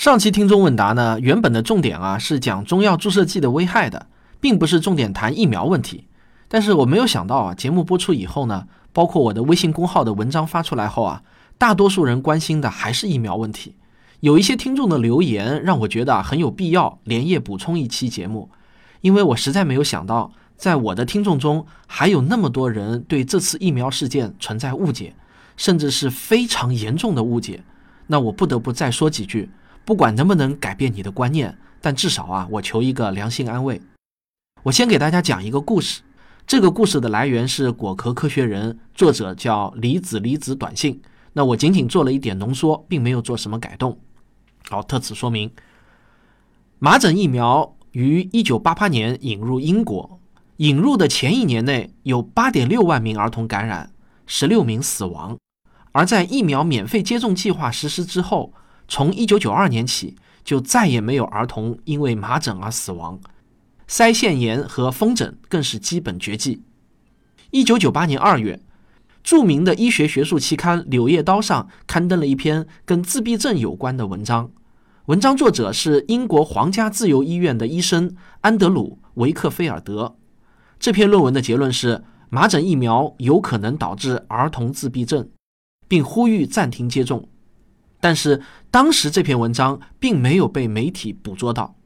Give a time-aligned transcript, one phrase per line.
[0.00, 4.06] 上期听众问答呢，原本的重点啊是讲中药注射剂的危害的，
[4.40, 6.06] 并不是重点谈疫苗问题。
[6.48, 11.22] 但是我没有想到啊，节目播出以后呢，包括我的微信公号的文章发出来后啊，
[11.58, 13.74] 大多数人关心的还是疫苗问题。
[14.20, 18.48] 有一些听众的留言让我觉得很有必要连夜补充一期节目，
[19.02, 25.14] 因为我实在没有想到，在我的听众中还有那么多人对这次疫苗事件存在误解，
[25.58, 27.62] 甚至是非常严重的误解。
[28.06, 29.50] 那我不得不再说几句。
[29.84, 33.80] 不管能不能改变你的观念，但至少啊，我求一个良心安慰。
[34.62, 36.02] 我先给大家讲一个故事，
[36.46, 41.00] 这个故事的来源是果壳科学人，作者叫离子离子短信。
[41.32, 43.98] 那我仅仅做了一点浓缩，并没有做什么改动。
[44.68, 45.50] 好，特此说明。
[46.78, 50.20] 麻疹疫苗于一九八八年引入英国，
[50.58, 53.90] 引入的前一年内有八点六万名儿童感染，
[54.26, 55.36] 十六名死亡。
[55.92, 58.52] 而在疫苗免费接种计划实施之后。
[58.90, 63.20] 从一九九二年起，就再也没有儿童因为麻疹而死亡，
[63.88, 66.60] 腮腺炎和风疹更是基本绝迹。
[67.52, 68.60] 一九九八年二月，
[69.22, 74.50] 著名的医学学术期刊《柳叶刀》上刊登了一篇跟自闭症有关的文章，
[75.06, 80.16] 文章作者是英国皇家自由医院的医生安德鲁·维克菲尔德。
[80.80, 85.28] 这篇论文的结论是，麻疹疫苗有可能导致儿童自闭症，
[85.86, 87.28] 并呼吁暂停接种。
[88.00, 91.76] 但是当时这篇文章并没有被媒体捕捉到。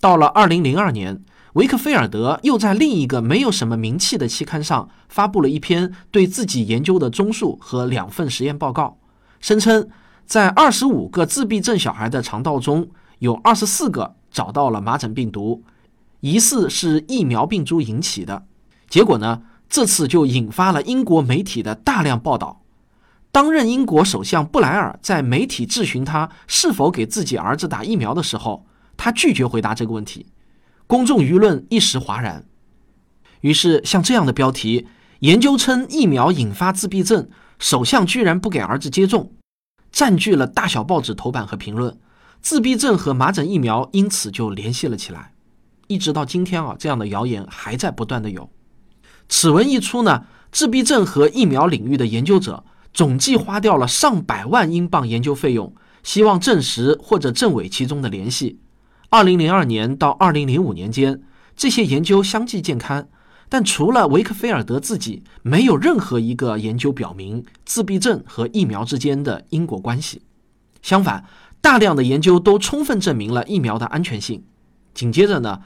[0.00, 1.22] 到了二零零二年，
[1.54, 8.98] 维克菲尔德又在另一个没有什么名气的期刊上发布了一篇对自己研究的综述和两份实验报告，
[9.40, 9.88] 声称
[10.24, 12.88] 在二十五个自闭症小孩的肠道中
[13.18, 15.64] 有二十四个找到了麻疹病毒，
[16.20, 18.44] 疑似是疫苗病毒引起的。
[18.88, 22.62] 结果呢，这次就引发了英国媒体的大量报道。
[23.32, 30.26] 当任英国首相布莱尔在媒体质询他是否给自己儿子打疫苗的时候，他拒绝回答这个问题，
[30.88, 32.44] 公众舆论一时哗然。
[33.42, 34.88] 于是，像这样的标题：
[35.20, 37.28] 研究称疫苗引发自闭症，
[37.58, 39.32] 首相居然不给儿子接种，
[39.92, 41.96] 占据了大小报纸头版和评论。
[42.42, 45.32] 自闭症和麻疹疫苗因此就联系了起来。
[45.86, 48.50] 一直到今天啊，这样的谣言还在不断的有。
[49.28, 52.64] 此文一出呢，自闭症和疫苗领域的研究者。
[52.92, 58.58] 总计花掉了上百万英镑研究费用，希望证实或者证伪其中的联系。
[59.08, 61.22] 二零零二年到二零零五年间，
[61.56, 63.08] 这些研究相继见刊，
[63.48, 70.22] 但除了维克菲尔德自己，没有任何一个研究表明自闭症和疫苗之间的因果关系。
[70.82, 71.24] 相反，
[71.60, 74.44] 大量的研究都充分证明了疫苗的安全性。
[74.94, 75.60] 紧接着呢，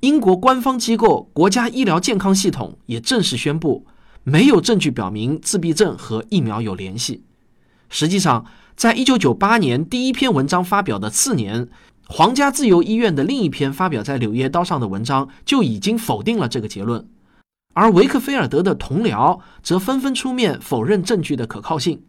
[0.00, 3.86] 英国官方机构国家医疗健康系统也正式宣布。
[4.24, 7.22] 没有证据表明自闭症和疫苗有联系。
[7.90, 11.68] 实际上，在一九九八年第一篇文章发表的次年，
[12.08, 17.06] 皇家自由医院的另一篇发表在《柳叶刀》上的文章就已经否定了这个结论，
[17.74, 22.02] 而维克菲尔德的同僚则纷纷出面否认证据的可靠性。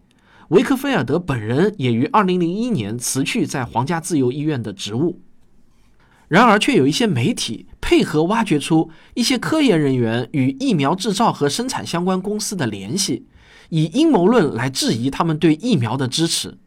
[0.50, 5.20] 维克菲尔德本人也于二零零一年辞去在皇家自由医院的职务。
[6.28, 13.28] 然而，却有一些媒体配合挖掘出一些科研人员与疫苗制造和生产相关公司的联系，
[13.70, 16.58] 以阴谋论来质疑他们对疫苗的支持。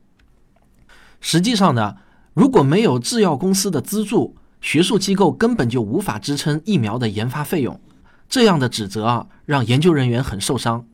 [1.21, 1.97] 实际上呢，
[2.35, 7.81] 如果没有制药公司的资助，学术机构根本就无法支撑疫苗的研发费用。
[8.29, 10.87] 这样的指责啊，让研究人员很受伤。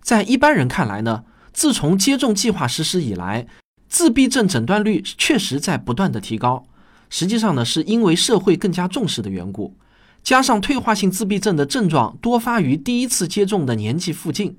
[0.00, 3.48] 在一般人看来呢，自从接种计划实施以来，
[3.88, 6.68] 自闭症诊断率确实在不断的提高。
[7.08, 9.76] 实际上呢，是因为社会更加重视的缘故，
[10.22, 14.58] 加上退化性自闭症的症状多发于第一次接种的年纪附近，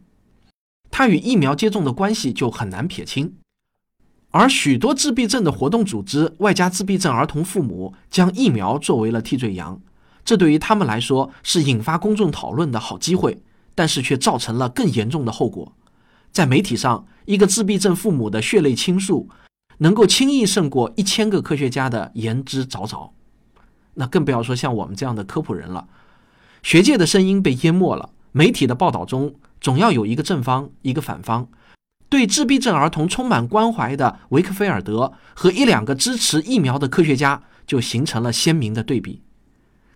[0.89, 3.33] 它与疫苗接种的关系就很难撇清。
[4.31, 9.79] 而许多自闭症的活动组织外加自闭症儿童父母将疫苗作为了替罪羊，
[10.23, 13.41] 这对于他们来说是引发公众讨论的好机会，
[13.73, 15.73] 但是却造成了更严重的后果。
[16.31, 19.27] 在媒体上，一个自闭症父母的血泪倾诉。
[19.79, 23.11] 能够轻易胜过一千个科学家的言之凿凿，
[23.95, 25.87] 那更不要说像我们这样的科普人了。
[26.63, 31.47] 学界的声音被淹没了，媒体的报道中总要有一个正方，一个反方。
[32.09, 39.21] 对自闭症儿童充满关怀的维克菲尔德和一两个支持疫苗的科学家，就形成了鲜明的对比。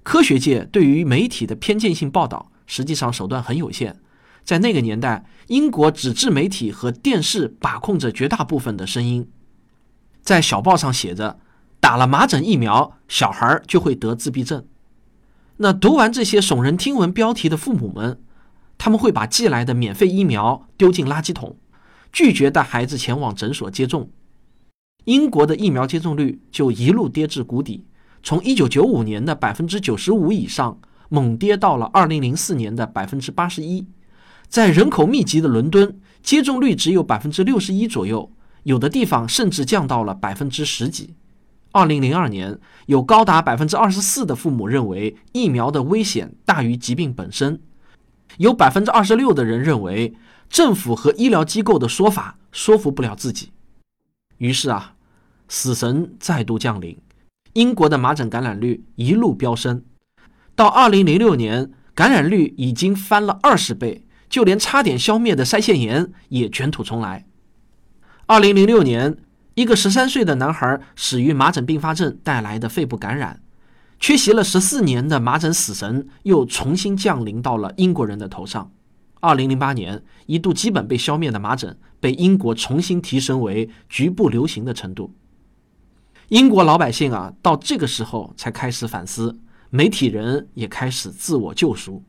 [0.03, 3.99] 科学界对于媒体的偏见性报道，实际上手段很有限。
[4.43, 9.29] 在那个年代，英国纸质媒体和电视把控着绝大部分的声音。
[10.21, 11.39] 在小报上写着，
[11.79, 14.65] 打了麻疹疫苗，小孩就会得自闭症。
[15.57, 18.19] 那读完这些耸人听闻标题的父母们，
[18.77, 21.57] 他们会把寄来的免费疫苗丢进垃圾桶，
[22.11, 24.09] 拒绝带孩子前往诊所接种。
[25.05, 27.85] 英国的疫苗接种率就一路跌至谷底，
[28.21, 30.79] 从1995年的百分之九十五以上，
[31.09, 33.87] 猛跌到了2004年的百分之八十一。
[34.47, 38.31] 在人口密集的伦敦，接种率只有百分之六十一左右，
[38.63, 41.15] 有的地方甚至降到了百分之十几。
[41.73, 47.61] 2002年，有高达百分之二十四的父母认为疫苗的危险大于疾病本身，
[48.37, 50.13] 有百分之二十六的人认为
[50.49, 53.51] 政府和医疗机构的说法说服不了自己。
[54.37, 54.95] 于是啊，
[55.47, 56.97] 死神再度降临，
[57.53, 59.83] 英国的麻疹感染率一路飙升，
[60.55, 64.05] 到2006年，感染率已经翻了二十倍。
[64.29, 67.25] 就连差点消灭的腮腺炎也卷土重来。
[68.27, 69.17] 二零零六年，
[69.55, 73.41] 一个十三岁的男孩死于麻疹并发症带来的肺部感染，
[73.99, 78.71] 缺席了十四年的麻疹死神又重新降临到了英国人的头上。
[79.19, 85.13] 二零零八年，一度基本被消灭的麻疹被英国重新提升为局部流行的程度。
[86.29, 89.37] 英国老百姓啊，到这个时候才开始反思，
[89.69, 92.03] 媒体人也开始自我救赎。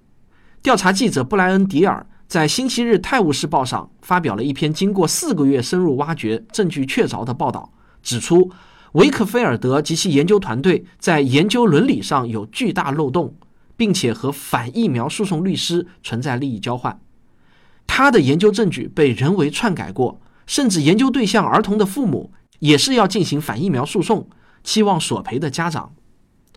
[0.62, 2.06] 调查记者布莱恩·迪尔。
[2.32, 7.70] 在星期日《泰晤士报》上发表了一篇经过四个月深入挖掘、证据确凿的报道，
[8.02, 8.50] 指出
[8.93, 13.34] 维克菲尔德及其研究团队在研究伦理上有巨大漏洞，
[13.76, 16.99] 并且和反疫苗诉讼律师存在利益交换。
[17.87, 24.26] 他的研究证据被人为篡改过，甚至研究对象儿童的父母也是要进行反疫苗诉讼、
[24.64, 25.93] 期望索赔的家长。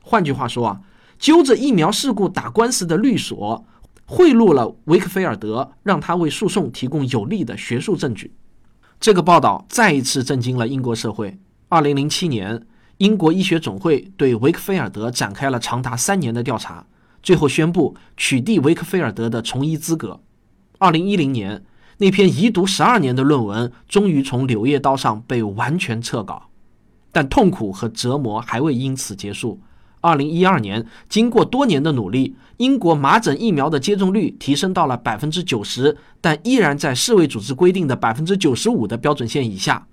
[0.01, 0.79] 换句话说啊，
[1.19, 3.65] 揪着疫苗事故打官司的律所。
[4.05, 8.33] 贿赂了维克菲尔德，让他为诉讼提供有力的学术证据。
[8.99, 11.37] 这个报道再一次震惊了英国社会。
[11.69, 12.65] 二零零七年，
[12.97, 16.85] 英国医学总会对维克菲尔德展开了长达三年的调查，
[17.23, 20.21] 最后宣布取缔维克菲尔德的从医资格。
[20.77, 21.65] 二零一零年，
[21.97, 26.49] 那篇遗毒十二年的论文终于从《柳叶刀》上被完全撤稿，
[27.11, 29.59] 但痛苦和折磨还未因此结束。
[30.05, 39.87] 二零一二年，经过多年的努力，英国麻疹疫苗的接种率提升到了百分之九十，但依然在世卫组织规定的百分之九十五的标准线以下。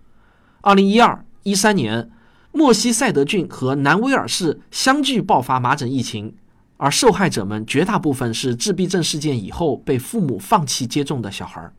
[0.61, 2.11] 二零一二一三年，
[2.53, 6.35] 莫西塞德郡和南威尔士相继爆发麻疹疫情，
[6.77, 11.73] 而受害者们绝大部分是自闭症事件以后被父母放弃接种的小孩。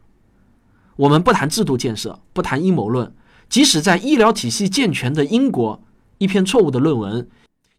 [0.95, 3.13] 我们不谈制度建设，不谈阴谋论，
[3.47, 5.79] 即使在医疗体系健全的英国，
[6.17, 7.27] 一篇错误的论文。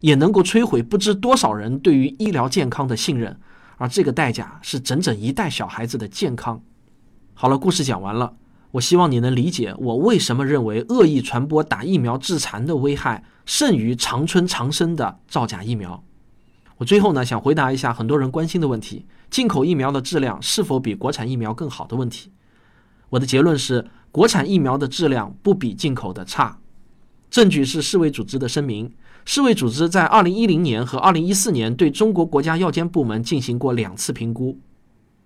[0.05, 3.39] 也能够摧毁不知多少人对于医疗健康的信任，
[3.77, 6.61] 而这个代价是整整一代小孩子的健康。
[7.33, 8.35] 好了，故事讲完了，
[8.69, 16.03] 我希望你能理解我为什么认为恶意传播打疫苗致残的危害胜于长春长生的造假疫苗。
[16.77, 22.31] 我最后呢，想回答一下很多人关心的问题：进口疫苗的质量是否比国产疫苗更好的问题。
[23.09, 26.59] 我的结论是，国产疫苗的质量不比进口的差。
[27.31, 28.93] 证据是世卫组织的声明。
[29.25, 34.59] 世卫组织在2010年和2014年对中国国家药监部门进行过两次评估，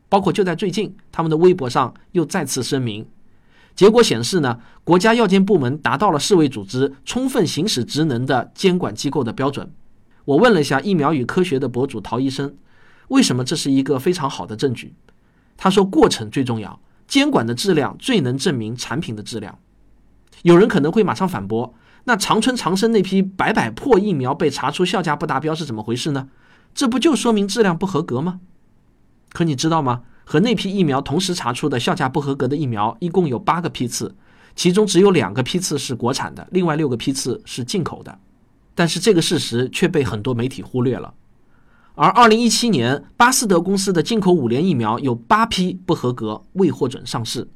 [0.07, 3.05] 包括就在最近，他们的微博上又再次声明，
[3.75, 9.69] 结果显示呢，国家药监部门达到了世卫组织充分行使职能的监管机构的标准。
[10.23, 12.55] 我问了一下疫苗与科学的博主陶医生，
[13.09, 14.93] 为什么这是一个非常好的证据？
[15.57, 19.59] 他说，过程最重要，监管的质量最能证明产品的质量。
[20.43, 21.73] 有人可能会马上反驳。
[22.09, 26.27] 那长春长生那批百百破疫苗被查出效价不达标是怎么回事呢？
[26.73, 28.39] 这不就说明质量不合格吗？
[29.31, 30.01] 可你知道吗？
[30.25, 34.15] 和那批疫苗同时查出的效价不合格的疫苗一共有八个批次，
[34.55, 38.17] 其中只有两个批次是国产的，另外六个批次是进口的。
[38.73, 41.13] 但是这个事实却被很多媒体忽略了。
[41.93, 47.47] 而二零一七年，巴斯德公司的进口五联疫苗有八批不合格，未获准上市。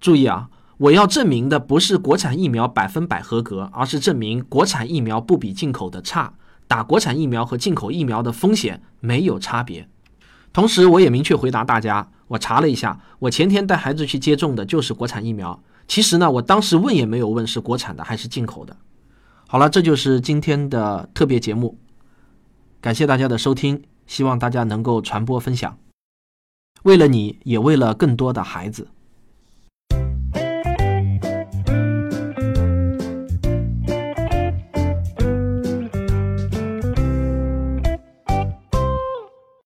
[0.00, 0.48] 注意啊！
[0.82, 6.34] 我要证明的不是国产疫苗百分百合格，而是证明国产疫苗不比进口的差，
[6.66, 9.88] 打国产疫苗和进口疫苗的风险没有差别。
[10.52, 15.62] 同时，我也明确回答大家，我查了一下，我前天带孩子去接种的就是国产疫苗。
[15.86, 18.76] 其实呢，我当时问也没有问是国产的还是进口的。
[19.46, 21.78] 好了，这就是今天的特别节目，
[22.80, 25.78] 感谢大家的收听，希望大家能够传播分享。
[26.82, 28.88] 为了你，也为了更多的孩子。